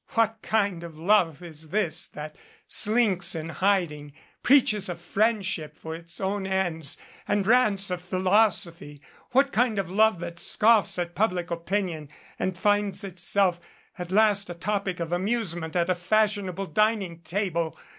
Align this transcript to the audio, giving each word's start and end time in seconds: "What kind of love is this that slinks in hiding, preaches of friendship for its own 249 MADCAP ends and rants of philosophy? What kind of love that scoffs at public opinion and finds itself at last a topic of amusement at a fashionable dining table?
"What 0.13 0.41
kind 0.41 0.83
of 0.83 0.97
love 0.97 1.43
is 1.43 1.69
this 1.69 2.07
that 2.07 2.35
slinks 2.67 3.35
in 3.35 3.49
hiding, 3.49 4.13
preaches 4.41 4.89
of 4.89 4.99
friendship 4.99 5.77
for 5.77 5.93
its 5.93 6.19
own 6.19 6.45
249 6.45 6.47
MADCAP 6.47 6.73
ends 6.79 6.97
and 7.27 7.45
rants 7.45 7.91
of 7.91 8.01
philosophy? 8.01 8.99
What 9.29 9.51
kind 9.53 9.77
of 9.77 9.91
love 9.91 10.19
that 10.21 10.39
scoffs 10.39 10.97
at 10.97 11.13
public 11.13 11.51
opinion 11.51 12.09
and 12.39 12.57
finds 12.57 13.03
itself 13.03 13.59
at 13.99 14.11
last 14.11 14.49
a 14.49 14.55
topic 14.55 14.99
of 14.99 15.11
amusement 15.11 15.75
at 15.75 15.87
a 15.87 15.93
fashionable 15.93 16.65
dining 16.65 17.19
table? 17.19 17.77